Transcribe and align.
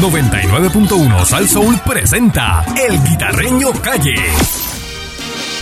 99.1 0.00 1.24
Sal 1.24 1.48
Soul 1.48 1.78
presenta 1.80 2.64
El 2.76 3.02
Guitarreño 3.02 3.72
Calle. 3.82 4.14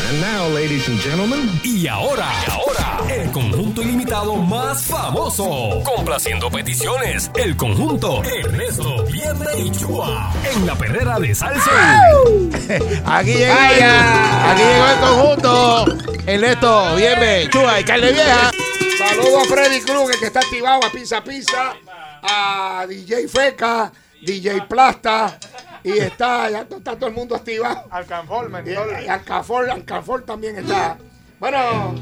And 0.08 0.20
now, 0.20 0.48
ladies 0.54 0.88
and 0.88 1.00
gentlemen, 1.00 1.60
Y 1.62 1.86
ahora, 1.86 2.26
y 2.46 2.50
ahora, 2.50 3.14
el 3.14 3.30
conjunto 3.30 3.80
ilimitado 3.82 4.34
más 4.36 4.82
famoso. 4.82 5.80
Complaciendo 5.84 6.50
peticiones, 6.50 7.30
el 7.36 7.56
conjunto 7.56 8.22
Ernesto, 8.24 9.04
Viernes 9.04 9.56
y 9.56 9.70
Chua. 9.70 10.32
En 10.52 10.66
la 10.66 10.74
perrera 10.74 11.18
de 11.20 11.34
Sal 11.34 11.56
Soul. 11.60 12.50
Aquí 13.06 13.34
llegó, 13.34 13.54
el, 13.54 13.82
aquí 13.82 14.62
llegó 14.62 14.86
el 14.86 15.00
conjunto. 15.00 15.84
Ernesto, 16.26 16.96
Bienve, 16.96 17.48
Chua 17.50 17.80
y 17.80 17.84
Carne 17.84 18.12
Vieja. 18.12 18.50
Saludos 18.98 19.44
a 19.44 19.48
Freddy 19.48 19.80
Krueger 19.80 20.18
que 20.18 20.26
está 20.26 20.40
activado 20.40 20.84
a 20.84 20.90
Pizza 20.90 21.22
Pizza, 21.22 21.74
a 22.22 22.84
DJ 22.88 23.28
Feca, 23.28 23.92
DJ 24.24 24.62
Plasta 24.68 25.38
y 25.82 25.92
está, 25.92 26.50
ya 26.50 26.60
está 26.62 26.96
todo 26.96 27.06
el 27.08 27.14
mundo 27.14 27.34
activado. 27.36 27.84
Alcanfor, 27.90 28.50
Y, 28.66 28.70
y 29.04 29.08
Alcafor, 29.08 29.70
Alcafor 29.70 30.22
también 30.22 30.56
está. 30.56 30.96
Bueno, 31.38 31.94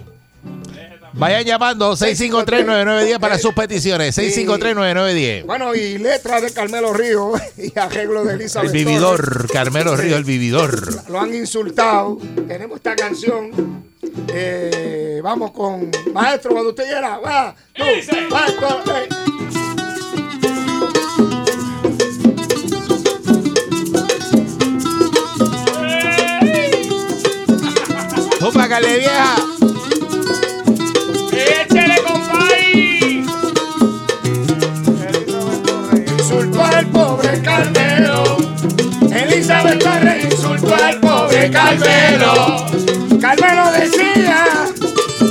Vayan 1.14 1.44
llamando 1.44 1.92
653-9910 1.92 3.18
para 3.18 3.36
sus 3.38 3.52
peticiones. 3.52 4.16
653-9910. 4.16 5.44
bueno, 5.44 5.74
y 5.74 5.98
letra 5.98 6.40
de 6.40 6.50
Carmelo 6.52 6.92
Río 6.94 7.32
y 7.58 7.78
arreglo 7.78 8.24
de 8.24 8.34
El 8.34 8.40
Elizabeth 8.40 8.70
Torres. 8.70 8.84
vividor, 8.86 9.52
Carmelo 9.52 9.94
Río, 9.96 10.16
el 10.16 10.24
vividor. 10.24 11.10
Lo 11.10 11.20
han 11.20 11.34
insultado. 11.34 12.18
Tenemos 12.48 12.76
esta 12.76 12.96
canción. 12.96 13.82
Eh, 14.28 15.20
vamos 15.22 15.50
con 15.50 15.90
maestro 16.14 16.52
cuando 16.52 16.70
usted 16.70 16.84
quiera. 16.84 17.18
Va, 17.18 17.54
tú, 17.74 17.84
maestro, 18.30 18.68
eh. 18.96 19.61
¡Opa, 28.54 28.68
Carne 28.68 28.98
Vieja! 28.98 29.36
¡Échale, 31.32 32.02
compay! 32.02 33.24
Insultó 36.18 36.62
al 36.62 36.86
pobre 36.88 37.40
Carmelo. 37.40 38.36
Elizabeth 39.10 39.82
Torres 39.82 40.24
insultó 40.30 40.74
al 40.74 41.00
pobre 41.00 41.50
Carmelo. 41.50 42.66
Carmelo 43.22 43.72
decía, 43.72 44.44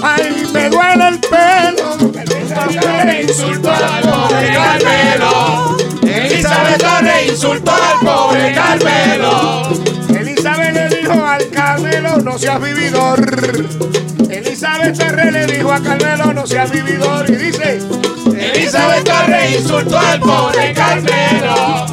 ay, 0.02 0.48
me 0.52 0.70
duele 0.72 1.08
el 1.10 1.20
pelo. 1.20 1.98
Elizabeth 2.24 2.82
Torres 2.82 3.30
insultó 3.30 3.72
al 3.72 4.02
pobre 4.02 4.54
Carmelo. 4.56 5.78
Elizabeth 6.02 6.82
Torres 6.82 7.28
insultó 7.30 7.72
al 7.72 8.00
pobre 8.00 8.54
Carmelo. 8.56 9.91
No 12.32 12.40
seas 12.40 12.62
vividor. 12.62 13.20
Elizabeth 14.30 14.98
Torres 14.98 15.34
le 15.34 15.46
dijo 15.48 15.70
a 15.70 15.82
Carmelo, 15.82 16.34
no 16.34 16.48
seas 16.48 16.72
vividor. 16.72 17.30
Y 17.30 17.36
dice, 17.36 17.80
Elizabeth 18.38 19.04
Torres 19.04 19.60
insultó 19.60 20.00
al 20.00 20.20
pobre 20.22 20.74
Carmelo. 20.74 21.91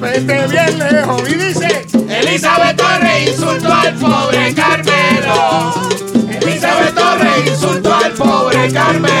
Vete 0.00 0.46
bien 0.48 0.78
lejos. 0.78 1.28
Y 1.28 1.34
dice, 1.34 1.86
Elizabeth 2.08 2.76
Torres 2.76 3.28
insultó 3.30 3.72
al 3.72 3.94
pobre 3.94 4.54
Carmelo. 4.54 5.72
Elizabeth 6.42 6.94
Torres 6.94 7.46
insultó 7.46 7.94
al 7.94 8.12
pobre 8.12 8.72
Carmelo. 8.72 9.19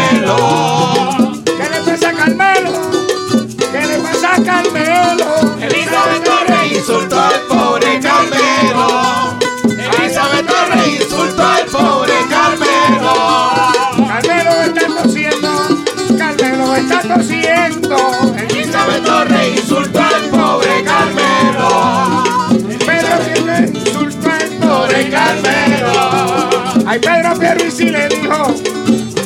Ay, 26.92 26.98
Pedro 26.98 27.38
Pierluisi 27.38 27.88
le 27.88 28.08
dijo 28.08 28.52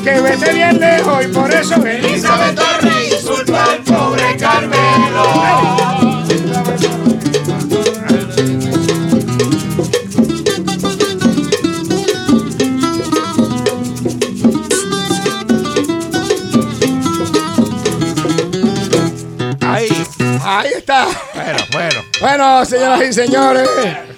que 0.05 0.21
vete 0.21 0.53
bien 0.53 0.79
lejos 0.79 1.25
y 1.25 1.29
por 1.29 1.51
eso 1.51 1.77
Elizabeth 1.77 2.57
Torres 2.57 3.13
insultó 3.15 3.57
al 3.59 3.79
pobre 3.79 4.37
Carmelo. 4.37 5.25
Ahí. 19.63 20.07
Ahí 20.45 20.71
está. 20.77 21.07
Bueno, 21.35 21.59
bueno. 21.73 22.05
Bueno, 22.21 22.65
señoras 22.67 23.03
y 23.09 23.13
señores. 23.15 24.14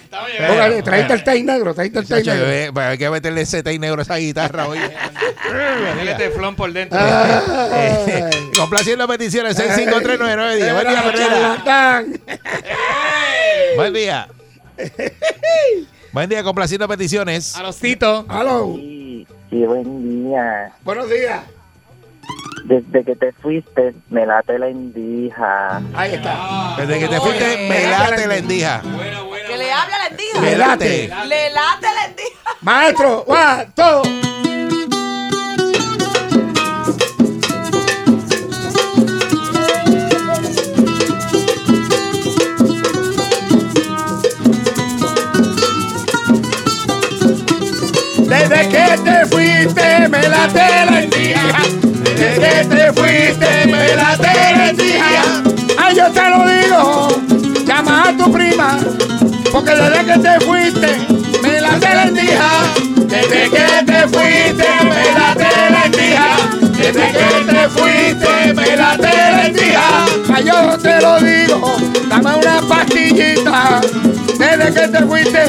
Póngale, 0.47 0.83
traíste 0.83 1.13
el 1.15 1.25
tay 1.25 1.43
negro, 1.43 1.75
traíste 1.75 1.99
el 2.01 2.07
tay 2.09 2.23
negro. 2.25 2.73
pues 2.75 2.87
hay 2.87 2.99
que 2.99 3.11
meterle 3.11 3.41
ese 3.43 3.63
tay 3.63 3.79
negro 3.79 4.01
a 4.01 4.03
esa 4.03 4.17
guitarra 4.17 4.67
hoy. 4.69 4.79
Dile 5.99 6.15
teflón 6.15 6.55
por 6.57 6.73
dentro. 6.73 6.99
Complaciendo 8.59 9.07
peticiones 9.09 9.59
653-9910. 9.59 10.73
Buen 10.73 10.89
día, 10.89 11.13
charlatán. 11.15 12.21
Buen 13.77 13.93
día. 13.93 14.29
Buen 16.13 16.29
día, 16.29 16.43
complaciendo 16.43 16.89
peticiones. 16.89 17.57
A 17.57 17.63
los 17.63 17.77
citos. 17.77 18.25
Aló, 18.29 18.75
Sí, 18.77 19.27
buen 19.51 20.25
día. 20.25 20.73
buenos 20.83 21.09
días. 21.09 21.41
Desde 22.65 23.05
que 23.05 23.15
te 23.15 23.33
fuiste, 23.33 23.95
me 24.11 24.27
late 24.27 24.59
la 24.59 24.69
indija. 24.69 25.81
Ahí 25.95 26.15
está. 26.15 26.75
Desde 26.79 26.99
que 26.99 27.07
te 27.09 27.21
fuiste, 27.21 27.69
me 27.69 27.87
late 27.89 28.27
la 28.27 28.37
endija. 28.39 28.83
Que 29.57 29.63
le 29.63 29.73
hable 29.73 29.95
a 29.95 29.99
la 29.99 30.07
endija. 30.09 30.41
Me 30.43 30.55
late. 30.55 31.09
Le 31.29 31.51
late 31.51 31.87
la 31.95 32.05
endija. 32.05 32.57
Maestro, 32.61 33.25
va, 33.25 33.65
todo. 33.75 34.03
Desde 48.29 48.69
que 48.69 48.99
te 49.05 49.27
fuiste 49.27 50.09
me 50.11 50.29
late 50.29 50.85
la 50.85 51.03
endija. 51.03 51.63
Desde 52.15 52.37
que 52.37 52.65
te 52.77 52.93
fuiste 52.93 53.67
me 53.69 53.95
late 53.95 54.35
la 54.55 54.69
endija. 54.69 55.43
Ay, 55.79 55.97
yo 55.97 56.11
te 56.11 56.29
lo 56.29 56.47
digo, 56.47 56.66
porque 59.57 59.75
desde 59.75 60.05
que 60.05 60.19
te 60.19 60.41
fuiste 60.45 60.89
me 61.43 61.61
la 61.63 62.03
endija. 62.03 62.51
Desde 63.07 63.49
que 63.49 63.85
te 63.87 64.01
fuiste 64.09 64.69
me 64.85 65.03
la 65.17 65.83
endija. 65.87 66.29
Desde 66.61 67.07
que 67.13 67.53
te 67.53 67.69
fuiste 67.71 68.53
me 68.53 68.77
la. 68.77 68.99
Ay, 70.35 70.45
yo 70.45 70.77
te 70.77 71.01
lo 71.01 71.19
digo, 71.21 71.75
dame 72.07 72.35
una 72.37 72.61
pastillita. 72.69 73.81
Desde 74.39 74.75
que 74.75 74.89
te 74.89 74.99
fuiste 75.07 75.43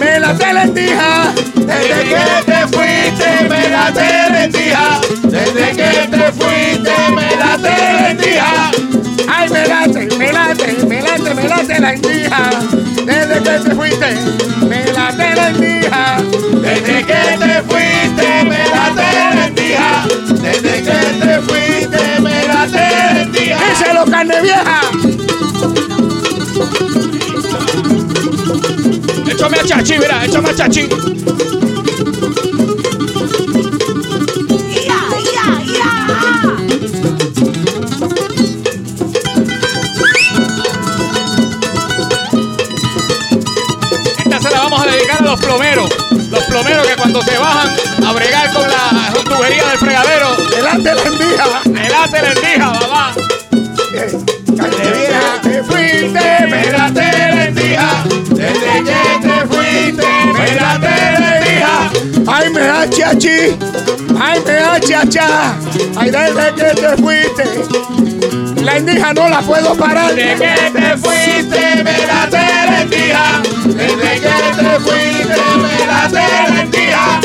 me 0.00 0.20
la 0.20 0.62
endija. 0.62 1.32
Desde 1.54 1.98
que 2.08 2.22
te 2.46 2.60
fuiste 2.68 3.28
me 3.46 3.68
la 3.68 4.44
endija. 4.44 5.00
Desde 5.24 5.70
que 5.76 6.08
te 6.16 6.32
fuiste 6.32 6.94
me 7.14 7.36
la 7.36 8.10
endija. 8.10 8.70
Ay, 9.28 9.50
me 9.50 9.68
late, 9.68 10.16
me 10.16 10.32
late, 10.32 10.86
me 10.86 11.02
late, 11.02 11.34
me 11.34 11.48
late 11.48 11.78
la 11.78 11.92
endija. 11.92 12.87
Te 14.08 14.14
fuiste, 14.14 14.64
me 14.66 15.34
la 15.34 15.48
endija. 15.48 16.16
Desde 16.62 17.04
que 17.04 17.20
te 17.38 17.62
fuiste 17.68 18.44
me 18.44 18.62
la 18.68 19.46
endija. 19.46 20.06
Desde 20.30 20.82
que 20.82 20.98
te 21.20 21.42
fuiste 21.42 22.20
me 22.20 22.46
la 22.46 23.20
endija. 23.20 23.58
Díselo, 23.68 24.04
carne 24.06 24.40
vieja. 24.40 24.80
Échame 29.30 29.58
a 29.58 29.64
chachi, 29.64 29.98
mira, 29.98 30.24
échame 30.24 30.48
a 30.48 30.54
chachi. 30.54 30.88
Vamos 44.70 44.86
a 44.86 44.90
dedicar 44.90 45.20
a 45.20 45.24
los 45.24 45.40
plomeros. 45.40 45.88
Los 46.30 46.44
plomeros 46.44 46.86
que 46.86 46.96
cuando 46.96 47.22
se 47.22 47.38
bajan 47.38 47.68
a 48.06 48.12
bregar 48.12 48.52
con 48.52 48.62
la 48.68 49.12
tubería 49.24 49.66
del 49.66 49.78
fregadero, 49.78 50.36
Delante 50.50 50.94
la 50.94 51.02
endija. 51.02 51.60
me 51.64 51.88
late 51.88 52.22
la 52.22 52.32
endija, 52.32 52.72
mamá. 52.72 53.14
Carne 54.56 54.90
vieja, 54.92 55.40
te 55.42 55.62
fuiste, 55.62 56.46
me 56.48 56.72
la 56.72 57.46
endija. 57.46 58.04
Desde 58.30 58.84
que 58.84 59.00
te 59.22 59.46
fuiste, 59.46 60.06
me 60.34 60.54
la 60.54 60.74
endija. 61.38 61.90
Ay, 62.26 62.50
me 62.50 62.60
da 62.60 62.90
chachi. 62.90 63.56
Ay, 64.20 64.40
me 64.44 64.52
da 64.52 64.80
chacha. 64.80 65.54
Ay, 65.96 66.10
desde 66.10 66.54
que 66.54 66.80
te 66.80 66.96
fuiste. 67.02 68.62
La 68.62 68.76
endija 68.76 69.14
no 69.14 69.28
la 69.30 69.40
puedo 69.40 69.74
parar. 69.76 70.14
Desde 70.14 70.38
que 70.38 70.70
te 70.72 70.96
fuiste 70.98 71.82
me 71.82 72.06
la 72.06 72.82
endija. 72.82 73.57
Desde 73.74 74.20
que 74.20 74.28
te 74.56 74.80
fuiste 74.80 75.40
me 75.56 75.86
la 75.86 76.60
endija. 76.60 77.20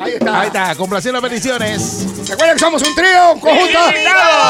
Ahí 0.00 0.12
está. 0.12 0.40
Ahí 0.40 0.46
está, 0.46 0.74
complaciendo 0.76 1.20
peticiones. 1.20 2.06
Recuerden 2.28 2.56
que 2.56 2.60
somos 2.60 2.82
un 2.82 2.94
trío, 2.94 3.32
un 3.32 3.40
conjunto. 3.40 3.78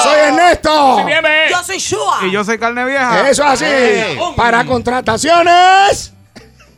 Soy 0.03 0.19
Ernesto. 0.21 1.07
Yo 1.51 1.65
soy 1.65 1.79
Shua. 1.79 2.19
Y 2.27 2.31
yo 2.31 2.45
soy 2.45 2.59
carne 2.59 2.85
vieja. 2.85 3.29
Eso 3.31 3.43
es 3.45 3.63
así. 3.63 4.19
Para 4.37 4.65
contrataciones. 4.65 6.13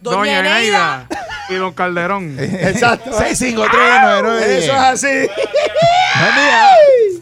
Doña 0.01 0.41
Eneida. 0.41 1.07
Y 1.49 1.55
don 1.55 1.73
Calderón. 1.73 2.37
Exacto. 2.39 3.11
6539910. 3.11 4.43
Eso 4.43 4.73
es 4.73 4.79
así. 4.79 5.07
Buen 5.07 6.35
día. 6.35 6.71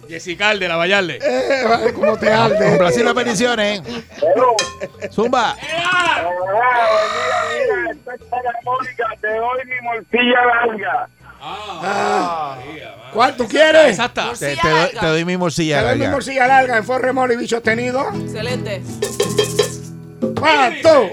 Jessica 0.09 0.55
de 0.55 0.69
la 0.69 0.77
Vallarle. 0.77 1.19
Eh, 1.23 1.65
vale, 1.69 1.93
¿Cómo 1.93 2.17
te 2.17 2.33
arde? 2.33 2.69
Complaciendo 2.71 3.15
peticiones. 3.15 3.83
Zumba. 5.11 5.55
te 9.21 9.29
doy 9.29 9.65
mi 9.67 9.81
morcilla 9.83 10.45
larga. 10.47 11.09
¿Cuál 13.13 13.37
tú 13.37 13.47
quieres? 13.49 13.89
Exacta. 13.91 14.33
Te, 14.39 14.57
te 14.57 14.69
doy, 14.69 14.73
larga. 14.81 15.01
te 15.01 15.07
doy 15.07 15.25
mi 15.25 15.37
morcilla 15.37 15.79
Te 15.81 15.85
doy 15.87 15.95
mi 15.95 16.01
larga. 16.01 16.13
morcilla 16.15 16.47
larga 16.49 16.77
en 16.79 16.85
Forremol 16.85 17.33
y 17.33 17.37
bicho 17.37 17.61
tenido. 17.63 18.09
Excelente. 18.15 18.83
¿Cuánto? 20.39 21.11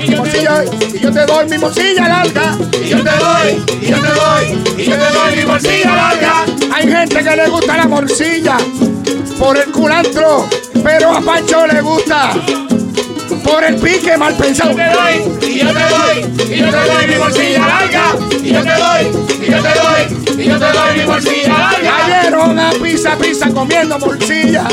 Y 0.00 0.10
yo 0.10 0.22
te 0.22 0.44
doy 0.44 0.88
y 0.94 0.98
yo 1.00 1.12
te 1.12 1.26
doy 1.26 1.48
mi 1.48 1.58
morcilla 1.58 2.08
larga. 2.08 2.56
Y 2.84 2.88
yo 2.88 3.02
te 3.02 3.10
doy, 3.10 3.64
y 3.80 3.86
yo 3.86 4.00
te 4.00 4.08
doy, 4.08 4.74
y 4.76 4.84
yo 4.84 4.96
te 4.96 5.12
doy 5.12 5.36
mi 5.36 5.44
morcilla 5.44 5.94
larga. 5.94 6.44
Hay 6.74 6.90
gente 6.90 7.24
que 7.24 7.36
le 7.36 7.48
gusta 7.48 7.76
la 7.76 7.86
morcilla 7.86 8.56
por 9.38 9.56
el 9.56 9.70
culantro, 9.72 10.48
pero 10.82 11.16
a 11.16 11.20
Pancho 11.20 11.66
le 11.66 11.80
gusta 11.80 12.32
por 13.44 13.64
el 13.64 13.76
pique 13.76 14.16
mal 14.16 14.34
pensado. 14.34 14.74
te 14.74 14.84
doy, 14.84 15.48
y 15.48 15.58
yo 15.60 15.72
te 15.72 15.80
doy, 15.80 16.54
y 16.54 16.58
yo 16.58 16.70
te 16.70 16.92
doy 16.92 17.06
mi 17.06 17.16
bolsilla 17.16 17.66
larga. 17.66 18.04
Y 18.42 18.52
yo 18.52 18.62
te 18.62 18.74
doy, 18.74 19.46
y 19.46 19.50
yo 19.50 19.62
te 19.62 19.68
doy, 19.68 20.44
y 20.44 20.48
yo 20.48 20.58
te 20.58 20.72
doy 20.72 20.98
mi 20.98 21.04
bolsilla 21.04 21.58
larga. 21.58 21.96
Cayeron 22.06 22.58
a 22.58 22.70
pizza 22.72 23.16
pizza 23.16 23.48
comiendo 23.50 23.98
morcilla 23.98 24.66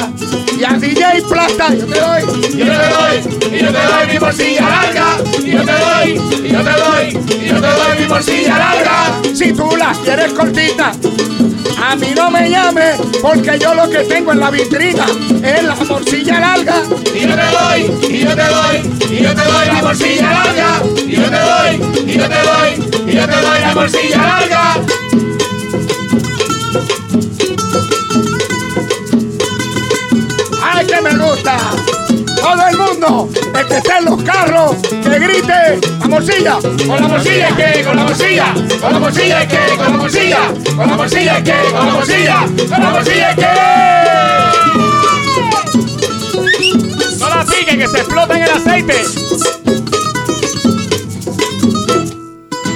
y 0.57 0.63
a 0.63 0.73
DJ 0.73 1.21
Plata 1.29 1.73
yo 1.73 1.85
te 1.85 1.99
doy. 1.99 2.21
Yo 2.55 2.65
te 2.65 2.87
doy, 2.87 3.17
y 3.51 3.63
yo 3.63 3.71
te 3.71 3.79
doy 3.79 4.07
mi 4.11 4.17
bolsilla 4.17 4.69
larga. 4.69 5.17
Y 5.43 5.51
yo 5.51 5.65
te 5.65 5.71
doy, 5.71 6.11
y 6.43 6.51
yo 6.51 6.61
te 6.61 6.71
doy, 6.71 7.07
y 7.41 7.47
yo 7.47 7.55
te 7.55 7.67
doy 7.67 7.99
mi 7.99 8.05
bolsilla 8.05 8.57
larga. 8.57 9.21
Si 9.33 9.53
tú 9.53 9.75
la 9.77 9.93
quieres 10.03 10.33
cortita, 10.33 10.93
a 11.83 11.95
mí 11.95 12.13
no 12.15 12.31
me 12.31 12.49
llames 12.49 12.99
porque 13.21 13.59
yo 13.59 13.73
lo 13.73 13.89
que 13.89 13.99
tengo 13.99 14.31
en 14.31 14.39
la 14.39 14.49
vitrina 14.49 15.05
es 15.43 15.63
la 15.63 15.75
morcilla 15.75 16.39
larga. 16.39 16.75
Y 17.13 17.19
yo 17.21 17.35
te 17.35 17.45
doy, 17.57 18.09
y 18.09 18.19
yo 18.23 18.35
te 18.35 18.43
doy, 18.43 18.77
y 19.09 19.23
yo 19.23 19.35
te 19.35 19.43
doy 19.43 19.71
mi 19.73 19.81
bolsilla 19.81 20.31
larga. 20.31 20.81
Y 21.05 21.15
yo 21.15 21.29
te 21.29 21.39
doy, 21.39 22.01
y 22.07 22.17
yo 22.17 22.29
te 22.29 22.39
doy, 22.39 22.71
y 23.07 23.15
yo 23.15 23.27
te 23.27 23.41
doy 23.41 23.59
la 23.61 23.73
bolsilla 23.73 24.17
larga. 24.17 24.54
Todo 33.05 33.07
el 33.07 33.25
mundo, 33.27 33.59
el 33.59 33.67
que 33.67 33.77
esté 33.77 33.97
en 33.99 34.05
los 34.05 34.23
carros, 34.23 34.75
que 34.89 35.19
grite 35.19 35.79
la 35.99 36.07
morcilla. 36.07 36.57
Con 36.87 37.01
la 37.01 37.07
bolsilla 37.07 37.49
es 37.49 37.55
que, 37.55 37.83
con 37.83 37.95
la 37.97 38.03
bolsilla, 38.03 38.53
con 38.81 38.93
la 38.93 38.99
bolsilla 38.99 39.41
es 39.41 39.47
que, 39.47 39.75
con 39.77 39.91
la 39.91 39.97
bolsilla, 39.97 40.39
con 40.75 40.89
la 40.89 40.95
bolsilla 40.95 41.37
es 41.37 41.43
que, 41.43 41.53
con 41.71 41.85
la 41.85 41.93
bolsilla, 41.93 42.47
con 42.67 42.83
la 42.83 42.89
bolsilla 42.89 43.29
es 43.29 43.35
que. 43.35 43.45
No 47.19 47.29
la 47.29 47.45
piquen, 47.45 47.77
que 47.79 47.87
se 47.87 47.97
explota 47.97 48.35
en 48.37 48.41
el 48.41 48.49
aceite. 48.49 49.03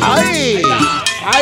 ¡Ahí! 0.01 0.61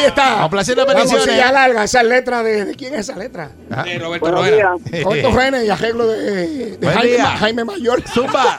Está. 0.08 0.42
Complaciendo 0.42 0.86
La 0.86 0.94
peticiones. 0.94 1.26
morcilla 1.28 1.52
larga, 1.52 1.84
esa 1.84 2.04
letra 2.04 2.44
de, 2.44 2.66
¿de 2.66 2.76
quién 2.76 2.94
es 2.94 3.02
esa 3.02 3.18
letra? 3.18 3.52
De 3.86 4.00
Roberto 4.00 4.32
Rueda. 4.32 4.76
Corto 5.04 5.32
Genes 5.34 5.66
y 5.66 5.70
arreglo 5.70 6.08
de, 6.08 6.78
Jaime. 6.82 7.18
Ma- 7.18 7.38
Jaime 7.38 7.64
Mayor. 7.66 8.02
Zumba. 8.08 8.58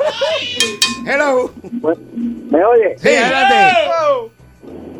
Hello. 1.07 1.50
¿Me 2.14 2.64
oye? 2.64 2.97
Sí, 2.99 3.09
adelante. 3.09 3.90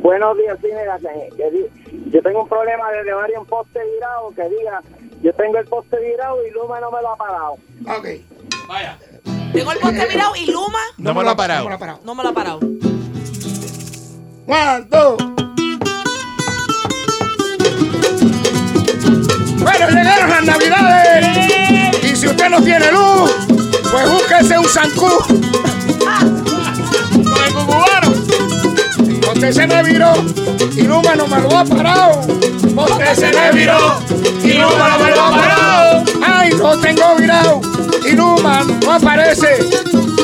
Buenos 0.02 0.38
días, 0.38 0.57
sí, 0.62 0.69
mira, 0.69 0.97
que- 0.99 1.37
que 1.37 1.50
di- 1.50 2.11
yo 2.11 2.23
tengo 2.23 2.43
un 2.45 2.49
problema 2.49 2.90
de 2.93 3.02
llevar 3.05 3.28
un 3.38 3.45
poste 3.47 3.81
virado 3.95 4.31
que 4.35 4.43
diga, 4.57 4.81
yo 5.23 5.33
tengo 5.35 5.59
el 5.59 5.67
poste 5.67 5.97
virado 6.00 6.38
y 6.47 6.50
Luma 6.52 6.81
no 6.81 6.90
me 6.90 7.02
lo 7.02 7.11
ha 7.12 7.17
parado. 7.17 7.52
Ok. 7.88 8.07
Vaya. 8.69 8.97
Tengo 9.52 9.73
el 9.73 9.78
poste 9.78 10.07
mirado 10.09 10.37
y 10.37 10.47
Luma 10.47 10.78
No 10.99 11.12
me 11.14 11.25
lo 11.25 11.31
ha 11.31 11.37
parado. 11.37 11.64
No 11.64 11.64
me 11.64 11.71
lo 11.71 11.75
ha 11.76 11.78
parado. 11.78 12.00
no 12.05 12.14
me 12.14 12.23
lo 12.23 12.28
ha 12.28 12.33
parado. 12.33 12.61
One, 14.47 14.87
two. 14.90 15.48
Bueno, 19.68 19.90
llegaron 19.90 20.30
las 20.30 20.44
navidades. 20.44 22.02
Y 22.02 22.16
si 22.16 22.26
usted 22.26 22.48
no 22.48 22.62
tiene 22.62 22.90
luz, 22.90 23.30
pues 23.90 24.08
búsquese 24.08 24.58
un 24.58 24.66
zancú. 24.66 25.10
Con 27.12 27.44
el 27.44 27.52
cucubano. 27.52 28.12
Usted 29.34 29.52
se 29.52 29.66
me 29.66 29.82
viró 29.82 30.14
y 30.75 30.82
Luma 30.82 31.14
no 31.16 31.26
me 31.26 31.40
lo 31.40 31.58
ha 31.58 31.64
parado. 31.64 32.20
Usted 32.20 33.14
se 33.14 33.32
me 33.32 33.52
viró 33.52 34.00
Y 34.42 34.54
Luma 34.54 34.88
no 34.88 35.04
me 35.04 35.10
lo 35.10 35.22
ha 35.22 35.30
parado. 35.30 36.04
Ay, 36.26 36.50
lo 36.52 36.78
tengo 36.78 37.16
virado 37.16 37.60
y 38.06 38.12
Luma 38.12 38.64
no 38.82 38.92
aparece. 38.94 39.58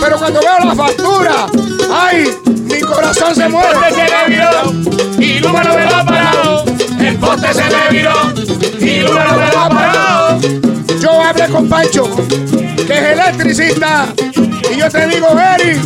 Pero 0.00 0.18
cuando 0.18 0.40
veo 0.40 0.58
la 0.64 0.74
factura, 0.74 1.46
ay, 1.92 2.34
mi 2.46 2.80
corazón 2.80 3.34
se 3.34 3.48
muere. 3.48 3.74
poste 3.74 3.94
se 3.94 4.10
me 4.10 4.36
viró 4.36 4.72
y 5.18 5.38
Luma 5.40 5.62
no 5.64 5.74
me 5.74 5.84
lo 5.84 5.96
ha 5.96 6.04
parado. 6.04 6.73
El 7.04 7.16
poste 7.18 7.52
se 7.52 7.64
me 7.64 7.90
viró 7.90 8.32
y 8.80 9.00
Luma 9.00 9.24
no 9.24 9.36
me 9.36 9.52
lo 9.52 9.58
ha 9.58 9.68
parado. 9.68 10.40
Yo 11.00 11.22
hablé 11.22 11.48
con 11.48 11.68
Pancho, 11.68 12.08
que 12.86 12.92
es 12.92 13.02
electricista, 13.02 14.06
y 14.72 14.78
yo 14.78 14.90
te 14.90 15.06
digo, 15.08 15.28
Eri, 15.38 15.80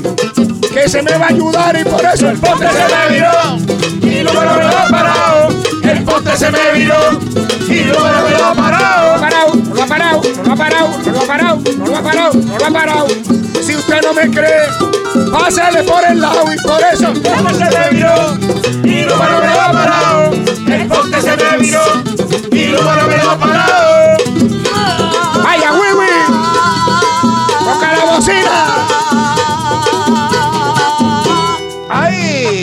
que 0.72 0.88
se 0.88 1.02
me 1.02 1.18
va 1.18 1.26
a 1.26 1.28
ayudar 1.30 1.76
y 1.76 1.82
por 1.82 2.04
eso 2.04 2.30
el 2.30 2.38
poste 2.38 2.68
se 2.68 2.94
me 2.94 3.14
viró 3.14 3.30
y 4.00 4.22
Luma 4.22 4.44
no 4.44 4.54
me 4.54 4.62
lo 4.62 4.78
ha 4.78 4.88
parado. 4.88 5.48
El 5.82 6.04
poste 6.04 6.37
se 6.37 6.50
me 6.52 6.72
viró 6.75 7.20
y 7.68 7.84
Luma 7.84 8.12
no 8.12 8.22
me 8.22 8.30
lo 8.30 8.44
ha 8.44 8.54
parado. 8.54 9.20
parado, 9.20 9.54
no 9.56 9.75
lo 9.75 9.82
ha 9.82 9.87
parado, 9.87 10.22
no 10.37 10.44
lo 10.44 10.52
ha 10.52 10.56
parado, 10.56 10.98
no 11.04 11.12
lo 11.12 11.20
ha 11.20 11.26
parado, 11.26 11.60
no 11.64 11.87
lo 11.87 11.96
ha 11.96 12.02
parado, 12.02 12.32
no 12.34 12.58
lo 12.58 12.64
ha 12.64 12.70
parado. 12.70 13.06
Si 13.60 13.75
usted 13.75 14.00
no 14.02 14.14
me 14.14 14.30
cree, 14.30 14.68
pásale 15.32 15.82
por 15.82 16.04
el 16.04 16.20
lado 16.20 16.44
y 16.52 16.56
por 16.58 16.80
eso. 16.92 17.08
El 17.08 17.20
poste 17.20 17.54
se 17.54 17.77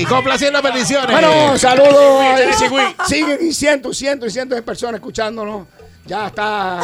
complaciendo 0.08 0.62
peticiones. 0.62 1.12
Bueno, 1.12 1.58
saludos. 1.58 2.24
Sí. 2.58 2.66
Siguen 3.08 3.38
y 3.42 3.54
cientos, 3.54 3.98
cientos 3.98 4.30
y 4.30 4.32
cientos 4.32 4.56
de 4.56 4.62
personas 4.62 4.96
escuchándonos. 4.96 5.68
Ya 6.06 6.28
está, 6.28 6.82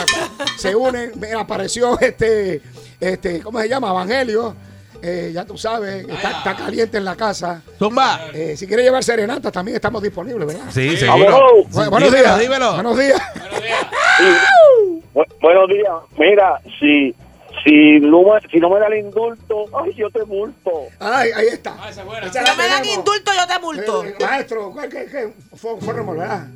se 0.57 0.75
unen. 0.75 1.11
Mira, 1.15 1.41
apareció 1.41 1.99
este, 1.99 2.61
este, 2.99 3.41
¿cómo 3.41 3.59
se 3.59 3.69
llama? 3.69 3.89
Evangelio. 3.89 4.55
Eh, 5.03 5.31
ya 5.33 5.45
tú 5.45 5.57
sabes, 5.57 6.07
está, 6.07 6.29
está 6.29 6.55
caliente 6.55 6.97
en 6.97 7.05
la 7.05 7.15
casa. 7.15 7.61
Zumba. 7.79 8.19
Eh, 8.33 8.55
si 8.55 8.67
quiere 8.67 8.83
llevar 8.83 9.03
serenata, 9.03 9.51
también 9.51 9.75
estamos 9.75 10.01
disponibles, 10.03 10.47
¿verdad? 10.47 10.65
Sí. 10.71 10.89
Bu- 10.89 11.89
buenos 11.89 12.11
Dímelo, 12.11 12.11
días. 12.11 12.39
dímelo. 12.39 12.73
Buenos 12.73 12.97
días. 12.99 13.21
Bu- 15.13 15.25
buenos 15.41 15.67
días. 15.69 15.91
Mira, 16.17 16.61
si, 16.79 17.15
si, 17.63 17.99
Luma, 17.99 18.39
si 18.49 18.57
no 18.59 18.69
me 18.69 18.79
da 18.79 18.87
el 18.87 19.05
indulto, 19.05 19.65
ay, 19.73 19.93
yo 19.95 20.09
te 20.09 20.25
multo. 20.25 20.71
Ay, 20.99 21.29
ahí 21.35 21.47
está. 21.47 21.75
esa 21.89 22.01
es 22.01 22.07
buena. 22.07 22.27
Esa 22.27 22.39
Si 22.39 22.49
no 22.49 22.55
me 22.55 22.67
dan 22.67 22.85
indulto, 22.85 23.31
yo 23.33 23.47
te 23.47 23.59
multo. 23.59 24.03
Eh, 24.03 24.15
maestro, 24.19 24.73
¿qué, 24.75 24.89
qué, 24.89 25.05
qué? 25.05 25.33
Fue, 25.55 25.79
fue 25.79 25.93
¿verdad? 25.93 26.47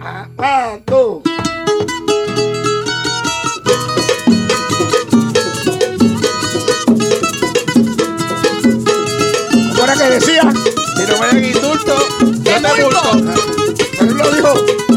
Ah, 0.00 0.28
ah, 0.38 0.78
tú. 0.84 1.22
¿Cómo 9.70 9.84
era 9.84 9.94
que 9.94 10.10
decía? 10.14 10.42
Si 10.96 11.12
no 11.12 11.18
me 11.18 11.26
dan 11.26 11.44
indulto, 11.44 12.08
yo 12.20 12.42
te 12.42 12.82
multo. 12.82 13.14
multo. 13.14 13.42
Pero 13.98 14.10
él 14.10 14.16
lo 14.16 14.30
dijo, 14.30 14.54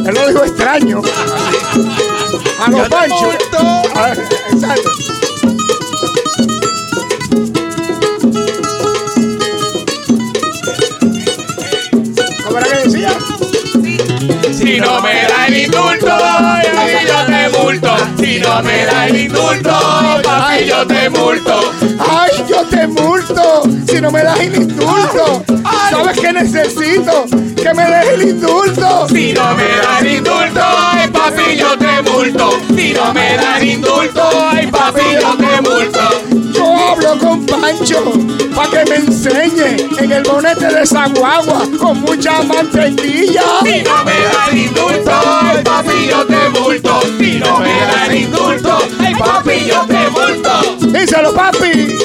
él 0.07 0.13
lo 0.13 0.27
dijo 0.27 0.43
extraño. 0.43 1.01
A 2.65 2.69
los 2.69 2.89
panchos. 2.89 3.36
Indulto, 15.63 16.08
papi, 16.08 17.08
yo 17.08 17.25
te 17.25 17.50
multo. 17.58 17.96
Si 18.18 18.39
no 18.39 18.62
me 18.63 18.86
da 18.86 19.08
el 19.08 19.16
indulto, 19.16 19.72
papi, 20.24 20.66
yo 20.66 20.88
te 20.88 21.10
multo. 21.10 21.74
¡Ay, 22.00 22.32
yo 22.50 22.66
te 22.66 22.88
multo! 22.88 23.63
Si 23.88 24.01
no 24.01 24.12
me 24.12 24.24
das 24.24 24.39
el 24.39 24.56
indulto. 24.56 25.44
¿Sabes 25.89 26.20
qué 26.20 26.34
necesito? 26.34 27.25
Que 27.56 27.74
me 27.74 27.86
des 27.86 28.08
el 28.13 28.22
indulto. 28.30 29.08
Si 29.10 29.34
no 29.34 29.54
me 29.56 29.63
da 29.63 30.00
el 30.00 30.08
indulto, 30.08 30.62
ay, 30.63 31.08
papi, 31.10 31.58
yo 31.58 31.78
te 31.78 32.01
multo. 32.10 32.51
Si 32.75 32.94
no 32.94 33.13
me 33.13 33.36
da 33.36 33.58
el 33.58 33.68
indulto, 33.70 34.30
ay, 34.51 34.68
papi, 34.68 35.01
yo 35.22 35.36
te 35.38 35.49
Pancho 37.70 38.04
para 38.56 38.84
que 38.84 38.90
me 38.90 38.96
enseñe 38.96 39.88
en 40.00 40.12
el 40.12 40.24
bonete 40.24 40.66
de 40.66 40.82
esa 40.82 41.08
guagua 41.08 41.68
con 41.80 42.02
mucha 42.02 42.42
mantequilla. 42.42 43.44
Si 43.64 43.84
no 43.84 44.04
me 44.06 44.14
da 44.14 44.48
el 44.52 44.58
indulto, 44.58 45.12
ay, 45.14 45.64
papi, 45.64 46.08
yo 46.10 46.26
te 46.26 46.60
multo. 46.60 47.00
Si 47.20 47.34
no 47.38 47.60
me 47.60 47.70
da 47.70 48.06
el 48.08 48.16
indulto, 48.22 48.78
ay, 49.00 49.14
papi, 49.16 49.66
yo 49.68 49.86
te 49.86 50.10
multo. 50.10 50.52
Díselo, 50.80 51.34
papi. 51.34 51.96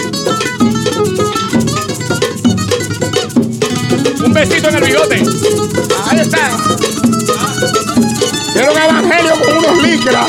Un 4.23 4.33
besito 4.35 4.69
en 4.69 4.75
el 4.75 4.85
bigote. 4.85 5.23
Ahí 6.11 6.21
está. 6.21 6.51
Quiero 8.53 8.73
un 8.73 8.79
evangelio 8.79 9.33
con 9.41 9.57
unos 9.59 9.83
licras. 9.83 10.27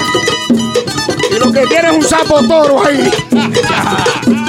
Y 1.29 1.39
lo 1.39 1.51
que 1.51 1.67
tiene 1.67 1.89
es 1.89 1.95
un 1.95 2.03
sapo 2.03 2.41
toro 2.47 2.85
ahí. 2.85 3.11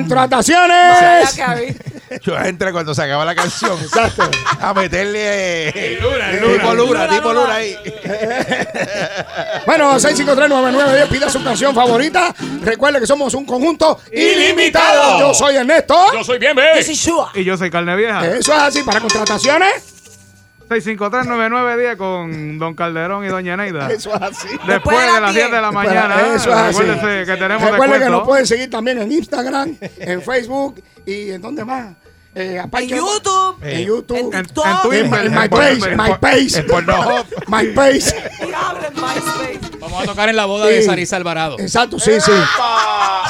contrataciones. 0.00 1.40
Chua 2.20 2.46
entra 2.48 2.70
cuando 2.72 2.94
se 2.94 3.02
acaba 3.02 3.24
la 3.24 3.34
canción. 3.34 3.78
Exacto. 3.82 4.30
A 4.60 4.72
meterle 4.74 5.68
eh, 5.68 5.96
tipo 5.96 6.08
luna, 6.74 6.74
Luna, 6.74 7.08
tipo 7.08 7.32
luna 7.32 7.54
ahí. 7.54 7.76
Bueno, 9.66 9.94
6539910, 9.96 11.08
pida 11.08 11.28
su 11.28 11.42
canción 11.42 11.74
favorita. 11.74 12.34
Recuerde 12.62 13.00
que 13.00 13.06
somos 13.06 13.34
un 13.34 13.44
conjunto 13.44 14.00
ilimitado. 14.12 15.18
Yo 15.18 15.34
soy 15.34 15.56
Ernesto. 15.56 15.96
Yo 16.12 16.22
soy 16.24 16.38
bien, 16.38 16.54
Yo 16.56 16.62
ve. 16.62 16.82
soy 16.84 16.94
Shua. 16.94 17.32
Y 17.34 17.44
yo 17.44 17.56
soy 17.56 17.70
carne 17.70 17.96
vieja. 17.96 18.24
Eso 18.26 18.52
es 18.54 18.60
así, 18.60 18.82
para 18.82 19.00
contrataciones. 19.00 19.95
6539910 20.68 21.96
con 21.96 22.58
Don 22.58 22.74
Calderón 22.74 23.24
y 23.24 23.28
Doña 23.28 23.56
Neida. 23.56 23.90
Eso 23.92 24.14
es 24.14 24.22
así. 24.22 24.48
Después 24.66 24.96
de 24.98 25.20
las 25.20 25.34
10 25.34 25.50
de 25.50 25.60
la 25.60 25.72
mañana. 25.72 26.34
Eso 26.34 26.50
es 26.50 26.56
así. 26.56 26.84
Que 27.26 27.36
tenemos 27.38 27.70
Recuerde 27.70 27.98
que 27.98 28.10
nos 28.10 28.24
pueden 28.24 28.46
seguir 28.46 28.70
también 28.70 28.98
en 29.00 29.12
Instagram, 29.12 29.76
en 29.98 30.22
Facebook 30.22 30.82
y 31.04 31.30
en 31.30 31.40
dónde 31.40 31.64
más. 31.64 31.94
Eh, 32.38 32.60
aparte- 32.62 32.84
En 32.84 32.90
YouTube. 32.90 33.56
En 33.62 33.80
YouTube. 33.86 34.18
En 34.18 34.26
En, 34.26 34.34
en 34.34 34.46
Twitter. 34.82 35.04
En 35.06 35.10
my, 35.10 35.16
en 35.18 35.34
my 35.34 35.48
Twitter, 35.48 35.96
page, 36.20 36.58
en 36.58 36.66
Pornhub. 36.66 36.96
Diablo 36.96 37.24
MySpace. 37.48 38.14
Vamos 39.80 40.02
a 40.02 40.04
tocar 40.06 40.28
en 40.28 40.36
la 40.36 40.44
boda 40.44 40.66
de. 40.66 40.82
Sarisa 40.82 41.16
Alvarado. 41.16 41.58
Exacto, 41.58 41.98
sí, 41.98 42.12
sí. 42.20 42.32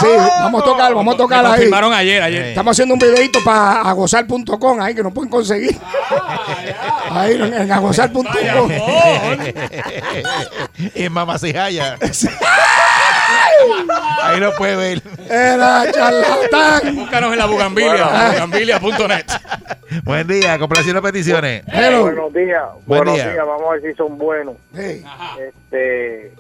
Sí, 0.00 0.06
vamos 0.40 0.62
a 0.62 0.64
tocar, 0.64 0.92
vamos 0.94 1.14
a 1.14 1.16
tocar 1.16 1.44
ahí. 1.46 1.52
confirmaron 1.52 1.92
ayer, 1.92 2.20
ayer. 2.22 2.46
Estamos 2.46 2.72
haciendo 2.72 2.94
un 2.94 3.00
videito 3.00 3.38
para 3.44 3.82
agozar.com 3.82 4.80
ahí 4.80 4.94
que 4.94 5.02
nos 5.04 5.12
pueden 5.12 5.30
conseguir. 5.30 5.78
Ahí 7.10 7.34
en, 7.34 7.54
en 7.54 7.72
agozar.com. 7.72 8.26
y 10.94 11.02
en 11.04 11.12
Mamacijaya. 11.12 11.96
Ahí 14.22 14.40
lo 14.40 14.54
puede 14.56 14.76
ver. 14.76 15.02
Era 15.30 15.90
charlatán. 15.92 16.96
Búscanos 16.96 17.32
en 17.32 17.38
la 17.38 17.46
bugambilia, 17.46 18.30
bugambilia.net. 18.32 19.26
Buen 20.04 20.26
día, 20.26 20.58
complaciendo 20.58 21.00
peticiones. 21.02 21.62
Hello. 21.66 22.02
Buenos 22.02 22.32
días. 22.32 22.62
Buen 22.86 22.98
buenos 23.04 23.14
día. 23.14 23.32
días. 23.32 23.46
Vamos 23.46 23.62
a 23.68 23.72
ver 23.74 23.82
si 23.82 23.94
son 23.96 24.18
buenos. 24.18 24.56
Hey, 24.74 25.04
Este, 25.38 26.32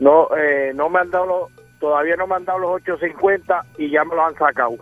no, 0.00 0.28
eh, 0.36 0.72
no 0.74 0.88
me 0.88 1.00
han 1.00 1.10
dado 1.10 1.26
los, 1.26 1.50
todavía 1.80 2.16
no 2.16 2.26
me 2.26 2.36
han 2.36 2.44
dado 2.44 2.58
los 2.60 2.70
850 2.72 3.64
y 3.78 3.90
ya 3.90 4.04
me 4.04 4.14
los 4.14 4.24
han 4.28 4.34
sacado. 4.38 4.76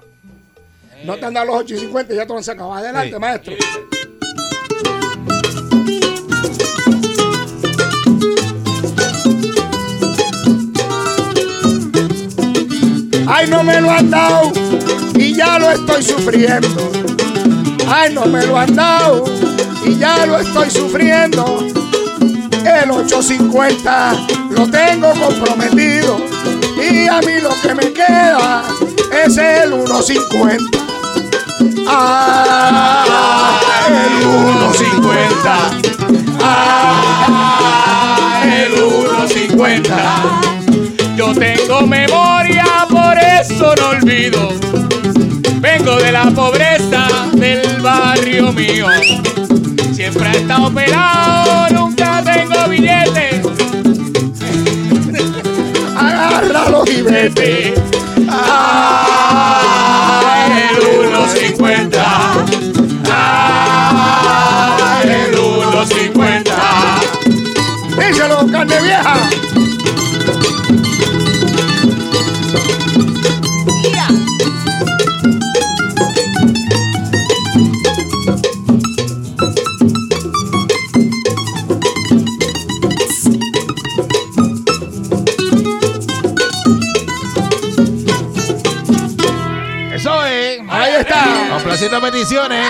no 1.05 1.17
te 1.17 1.25
han 1.27 1.35
dado 1.35 1.47
los 1.47 1.57
8 1.57 1.75
y 1.75 1.79
50, 1.79 2.15
ya 2.15 2.23
te 2.27 2.29
lo 2.33 2.39
han 2.39 2.45
sacado. 2.45 2.75
Adelante, 2.75 3.13
Sí. 3.15 3.19
maestro. 3.21 3.55
Ay, 13.29 13.49
no 13.49 13.63
me 13.63 13.81
lo 13.81 13.91
han 13.91 14.11
dado 14.11 14.53
y 15.15 15.35
ya 15.35 15.59
lo 15.59 15.71
estoy 15.71 16.03
sufriendo. 16.03 16.69
Ay, 17.89 18.13
no 18.13 18.27
me 18.27 18.45
lo 18.47 18.59
han 18.59 18.75
dado 18.75 19.25
y 19.85 19.97
ya 19.97 20.27
lo 20.27 20.39
estoy 20.39 20.71
sufriendo. 20.71 21.67
El 22.65 22.91
850 22.91 24.15
lo 24.51 24.71
tengo 24.71 25.13
comprometido 25.13 26.19
y 26.77 27.09
a 27.09 27.21
mí 27.21 27.41
lo 27.43 27.51
que 27.63 27.75
me 27.75 27.93
queda 27.93 28.63
es 29.25 29.37
el 29.37 29.73
150. 29.73 30.79
Ah, 31.89 33.61
el 33.89 34.23
150. 34.23 35.71
Ah, 36.43 38.43
el 38.45 38.73
1.50. 38.75 41.17
Yo 41.17 41.33
tengo 41.35 41.87
memoria, 41.87 42.56
por 42.89 43.19
eso 43.19 43.75
no 43.77 43.89
olvido. 43.91 44.53
Vengo 45.61 45.97
de 45.97 46.13
la 46.13 46.31
pobreza 46.31 47.09
del 47.33 47.81
barrio 47.81 48.53
mío. 48.53 48.87
Siempre 49.93 50.31
he 50.31 50.37
estado 50.39 50.73
pelado, 50.73 51.69
nunca 51.75 52.23
tengo 52.23 52.69
billetes. 52.69 53.45
Agárralo 55.97 56.85
y 56.87 57.03
vete. 57.03 57.75
Ah, 58.29 59.61
el 60.71 60.77
1.50. 61.11 62.05
Ah, 63.11 65.01
el 65.05 65.35
1.50. 65.35 66.53
Díselo, 67.99 68.47
carne 68.51 68.81
vieja. 68.83 69.17
Complaciendo 91.51 92.01
peticiones. 92.01 92.67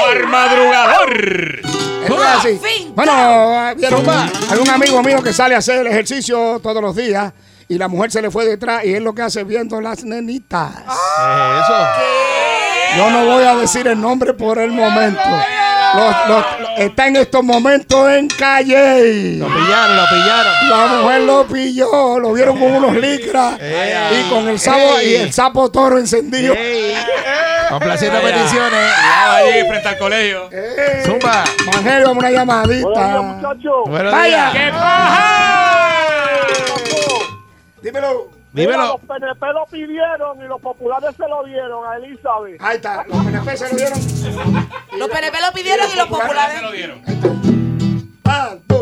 Por 0.00 0.26
madrugador. 0.26 1.60
Es 2.04 2.10
así. 2.36 2.60
Bueno, 2.94 3.12
hay 3.12 4.58
un 4.60 4.70
amigo 4.70 5.02
mío 5.02 5.22
que 5.22 5.32
sale 5.32 5.54
a 5.54 5.58
hacer 5.58 5.80
el 5.80 5.86
ejercicio 5.86 6.60
todos 6.62 6.82
los 6.82 6.94
días 6.96 7.32
y 7.68 7.78
la 7.78 7.88
mujer 7.88 8.10
se 8.10 8.20
le 8.20 8.30
fue 8.30 8.44
detrás 8.44 8.84
y 8.84 8.94
él 8.94 9.04
lo 9.04 9.14
que 9.14 9.22
hace 9.22 9.44
viendo 9.44 9.80
las 9.80 10.04
nenitas. 10.04 10.70
eso? 10.80 11.86
Yo 12.96 13.10
no 13.10 13.24
voy 13.24 13.44
a 13.44 13.56
decir 13.56 13.86
el 13.88 14.00
nombre 14.00 14.34
por 14.34 14.58
el 14.58 14.70
momento. 14.70 15.20
Los- 15.96 16.28
los- 16.28 16.44
está 16.78 17.06
en 17.08 17.16
estos 17.16 17.42
momentos 17.44 18.10
en 18.10 18.28
calle. 18.28 19.36
Lo 19.38 19.46
pillaron, 19.46 19.96
lo 19.96 20.04
pillaron. 20.08 20.68
La 20.70 20.86
mujer 21.02 21.20
lo 21.22 21.46
pilló, 21.46 22.18
lo 22.18 22.32
vieron 22.32 22.58
con 22.58 22.72
unos 22.72 22.96
licras 22.96 23.58
y 24.12 24.30
con 24.30 24.48
el 24.48 24.58
sapo 24.58 25.00
y 25.02 25.14
el 25.14 25.32
sapo 25.32 25.70
toro 25.70 25.98
encendido. 25.98 26.54
Complaciendo 27.70 28.20
Vaya. 28.22 28.34
peticiones. 28.36 28.92
Allí 29.26 29.68
frente 29.68 29.88
al 29.88 29.98
colegio. 29.98 30.50
Zumba. 31.04 31.44
A 31.44 32.10
una 32.10 32.30
llamadita. 32.30 33.20
Buenos 33.86 34.12
Vaya. 34.12 34.50
días. 34.50 34.52
¡Qué 34.52 34.70
paja! 34.72 36.40
Dímelo. 37.82 38.28
Dímelo. 38.54 38.86
Los 38.86 39.00
PNP 39.00 39.46
lo 39.52 39.66
pidieron 39.66 40.40
y 40.40 40.44
los 40.44 40.60
populares 40.60 41.10
se 41.16 41.28
lo 41.28 41.42
dieron 41.42 41.84
a 41.86 41.96
Elizabeth. 41.96 42.62
Ahí 42.62 42.76
está, 42.76 43.04
los 43.08 43.24
PNP 43.24 43.56
se 43.56 43.68
lo 43.68 43.76
dieron. 43.76 43.98
Los 44.96 45.08
PNP 45.10 45.36
lo 45.40 45.52
pidieron 45.52 45.86
y 45.92 45.96
los 45.96 46.06
populares. 46.06 46.56
Se 46.56 46.62
lo 46.62 46.70
dieron. 46.70 47.02
One, 48.24 48.60
two. 48.68 48.73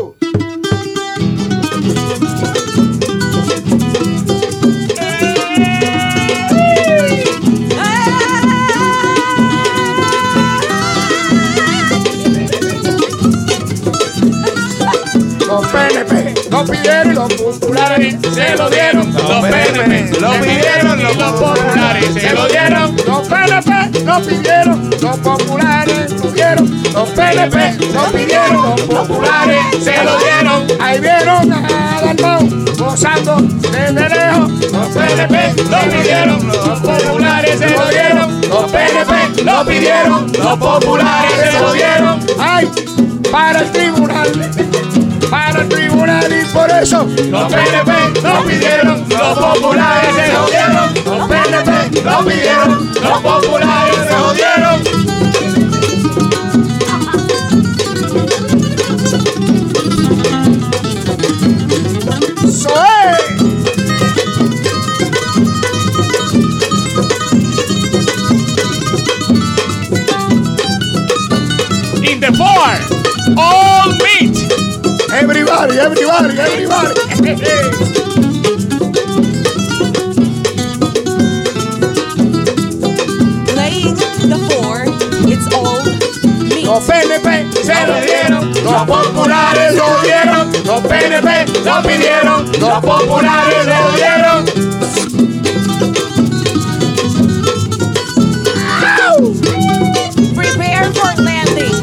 Lo 16.63 16.71
pidieron 16.71 17.15
los 17.15 17.33
populares 17.33 18.15
Se 18.33 18.55
lo 18.55 18.69
dieron. 18.69 19.13
Los 19.13 19.45
PNP 19.45 20.19
lo 20.19 20.31
pidieron 20.31 21.03
los 21.03 21.15
populares 21.17 22.13
se 22.13 22.33
lo 22.33 22.47
dieron. 22.47 22.95
Los 23.05 23.27
PNP 23.27 24.05
lo 24.05 24.21
pidieron, 24.21 24.89
los 25.01 25.17
populares 25.17 26.11
lo 26.11 26.31
dieron. 26.31 26.83
Los 26.93 27.09
PNP 27.09 27.93
lo 27.93 28.03
pidieron, 28.11 28.69
los 28.69 28.81
populares 28.81 29.65
Se 29.83 30.03
lo 30.03 30.17
dieron. 30.19 30.81
Ahí 30.81 30.99
vieron 30.99 31.51
a 31.51 32.01
Dalmau 32.01 32.49
gozando 32.77 33.37
desde 33.37 34.09
lejos. 34.09 34.51
Los 34.71 34.87
PNP 34.87 35.63
lo 35.69 35.79
pidieron. 35.91 36.47
Los 36.47 36.79
populares 36.79 37.59
se 37.59 37.69
lo 37.69 37.87
dieron. 37.89 38.41
Los 38.49 38.71
PNP 38.71 39.43
lo 39.43 39.65
pidieron. 39.65 40.31
Los 40.31 40.57
populares 40.57 41.31
se 41.41 41.59
lo 41.59 41.73
dieron. 41.73 42.19
Ay, 42.39 42.69
para 43.31 43.61
el 43.61 43.71
tribunal, 43.71 44.31
por 46.53 46.69
eso 46.69 47.07
Los 47.31 47.51
PNP 47.51 47.91
lo 48.21 48.43
pidieron. 48.45 49.05
Los 49.09 49.37
populares 49.39 50.15
se 50.15 50.33
lo 50.33 50.45
dieron. 50.47 50.93
Los 51.05 51.27
PNP 51.27 52.01
lo 52.03 52.25
pidieron. 52.25 52.93
Los 52.93 53.21
populares 53.21 53.95
se 54.07 54.61
lo 54.61 55.02
lo 91.75 91.81
pidieron. 91.87 92.51
Los 92.59 92.79
populares 92.81 93.65
lo 93.65 93.91
dieron. 93.95 94.45
Prepare 100.35 100.91
for 100.93 101.19
landing. 101.19 101.73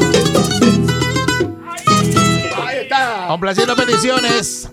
Ahí 2.65 2.77
está. 2.79 3.25
Complaciendo 3.27 3.75
peticiones. 3.75 4.69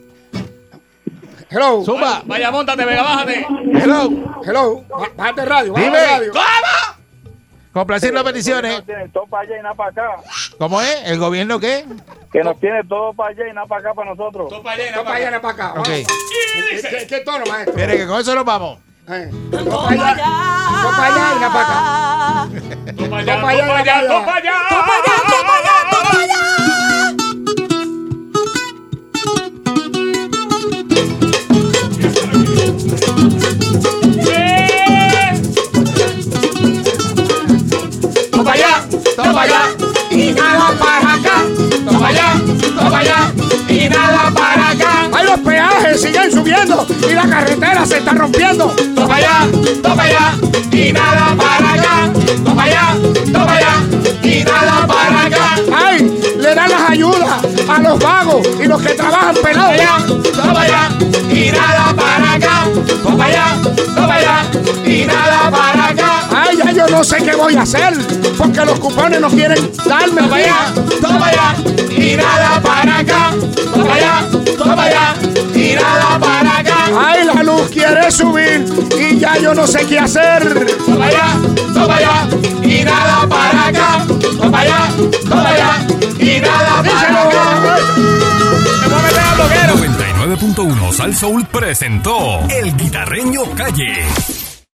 Hello, 1.50 1.82
Zumba. 1.82 2.22
Vaya, 2.26 2.50
montate, 2.50 2.84
Vega, 2.84 3.02
bájate. 3.02 3.46
Hello. 3.72 4.10
hello. 4.44 4.84
Bájate 5.16 5.44
radio, 5.46 5.72
bájate 5.72 5.90
Dime. 5.90 6.26
el 6.26 6.32
radio. 7.68 7.72
Complaciendo 7.72 8.24
peticiones. 8.24 8.82
Todo 9.12 9.26
para 9.26 9.42
allá 9.44 9.58
y 9.58 9.62
nada 9.62 9.74
para 9.74 9.90
acá. 9.90 10.22
¿Cómo 10.58 10.80
es? 10.80 11.02
¿El 11.04 11.18
gobierno 11.18 11.60
qué? 11.60 11.84
Que 12.32 12.42
nos 12.42 12.58
tiene 12.60 12.82
todo 12.84 13.12
para 13.14 13.30
allá 13.30 13.48
y 13.50 13.52
nada 13.54 13.66
para 13.66 13.80
acá 13.80 13.94
para 13.94 14.10
nosotros. 14.10 14.50
No 14.50 14.62
para 14.62 14.76
allá, 15.16 15.30
no 15.30 15.40
para 15.40 15.54
acá. 15.54 15.80
Ok. 15.80 15.88
Vamos. 15.88 16.06
¿Qué, 16.70 16.82
qué- 16.90 17.06
qué 17.06 17.20
tono, 17.20 17.44
maestro? 17.46 17.74
Mire 17.76 17.96
que 17.96 18.06
con 18.06 18.20
eso 18.20 18.34
nos 18.34 18.44
vamos. 18.44 18.78
Eh, 19.10 19.30
no 19.32 19.64
para 19.86 20.10
allá, 20.10 20.26
para 20.96 21.08
y 21.36 21.40
no 21.40 21.52
para 21.52 21.60
acá. 21.62 22.48
Topa 22.94 22.94
Topa 22.94 23.18
allá, 23.18 23.34
allá, 23.34 23.40
topa 23.40 23.78
allá, 23.78 23.96
allá. 23.96 24.08
¡Topa 24.08 24.34
allá, 24.36 24.47
los 57.98 58.04
vagos 58.04 58.46
y 58.62 58.66
los 58.66 58.80
que 58.82 58.94
trabajan 58.94 59.34
pelados. 59.42 59.72
allá, 59.72 59.96
topa 60.32 60.62
allá, 60.62 60.88
y 61.30 61.50
nada 61.50 61.94
para 61.94 62.32
acá. 62.34 62.64
Topa 63.02 63.24
allá, 63.24 63.56
topa 63.94 64.14
allá, 64.14 64.44
y 64.84 65.04
nada 65.04 65.50
para 65.50 65.86
acá. 65.88 66.28
Ay, 66.30 66.56
ya 66.56 66.72
yo 66.72 66.88
no 66.88 67.04
sé 67.04 67.16
qué 67.18 67.34
voy 67.34 67.56
a 67.56 67.62
hacer 67.62 67.94
porque 68.36 68.64
los 68.64 68.78
cupones 68.78 69.20
no 69.20 69.28
quieren 69.28 69.70
darme. 69.86 70.22
Topa 70.22 70.36
allá, 70.36 70.56
topa 71.00 71.26
allá, 71.26 71.54
y 71.90 72.16
nada 72.16 72.60
para 72.62 72.98
acá. 72.98 73.30
Topa 73.74 73.94
allá, 73.94 74.28
topa 74.56 74.82
allá, 74.82 75.14
y 75.54 75.74
nada 75.74 76.18
para 76.18 76.58
acá. 76.58 76.76
Ay, 76.98 77.24
la 77.24 77.42
luz 77.42 77.68
quiere 77.70 78.10
subir 78.10 78.64
y 78.98 79.18
ya 79.18 79.38
yo 79.38 79.54
no 79.54 79.66
sé 79.66 79.86
qué 79.86 79.98
hacer. 79.98 80.66
Topa 80.86 81.04
allá, 81.06 81.26
topa 81.74 81.96
allá, 81.96 82.28
y 82.62 82.84
nada 82.84 83.26
para 83.28 83.66
acá. 83.66 83.97
94.1 90.38 90.92
Sal 90.92 91.14
Soul 91.14 91.46
presentó 91.46 92.40
El 92.48 92.76
Guitarreño 92.76 93.42
Calle. 93.56 94.47